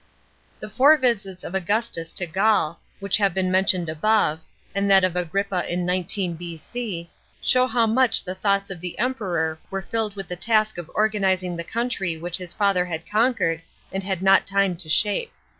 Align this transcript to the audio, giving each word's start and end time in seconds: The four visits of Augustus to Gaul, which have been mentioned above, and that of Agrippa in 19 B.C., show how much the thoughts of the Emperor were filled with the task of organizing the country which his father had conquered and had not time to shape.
The 0.59 0.67
four 0.71 0.97
visits 0.97 1.43
of 1.43 1.53
Augustus 1.53 2.11
to 2.13 2.25
Gaul, 2.25 2.79
which 2.99 3.17
have 3.17 3.35
been 3.35 3.51
mentioned 3.51 3.87
above, 3.87 4.39
and 4.73 4.89
that 4.89 5.03
of 5.03 5.15
Agrippa 5.15 5.71
in 5.71 5.85
19 5.85 6.33
B.C., 6.37 7.11
show 7.39 7.67
how 7.67 7.85
much 7.85 8.23
the 8.23 8.33
thoughts 8.33 8.71
of 8.71 8.81
the 8.81 8.97
Emperor 8.97 9.59
were 9.69 9.83
filled 9.83 10.15
with 10.15 10.27
the 10.27 10.35
task 10.35 10.79
of 10.79 10.89
organizing 10.95 11.55
the 11.55 11.63
country 11.63 12.17
which 12.17 12.39
his 12.39 12.51
father 12.51 12.85
had 12.85 13.07
conquered 13.07 13.61
and 13.91 14.01
had 14.01 14.23
not 14.23 14.47
time 14.47 14.75
to 14.77 14.89
shape. 14.89 15.31